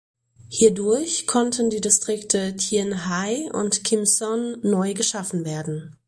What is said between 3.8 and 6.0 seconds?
Kim Son neu geschaffen werden.